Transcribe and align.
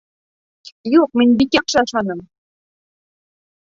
Юҡ, 0.93 1.13
мин 1.23 1.37
бик 1.43 1.59
яҡшы 1.61 1.81
ашаным 1.85 2.27